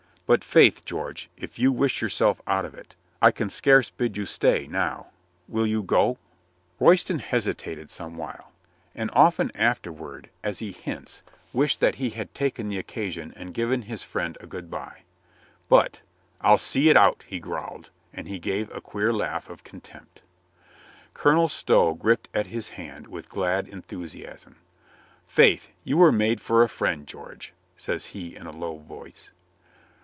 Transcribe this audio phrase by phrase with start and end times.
[0.27, 4.25] But faith, George, if you wish yourself out of it, I can scarce bid you
[4.25, 5.07] stay, now....
[5.49, 6.19] Will you go?"
[6.79, 8.53] Royston hesitated some while.
[8.95, 12.69] And often after i6o COLONEL GREATHEART ward, as he hints, wished that he had taken
[12.69, 15.01] the oc casion and given his friend a good by.
[15.67, 16.01] But,
[16.39, 20.21] "I'll see it out," he growled and he gave a queer laugh of contempt.
[21.13, 24.55] Colonel Stow gripped at his hand with glad en thusiasm.
[25.27, 29.31] "Faith, you were made for a friend, George," says he in a low voice.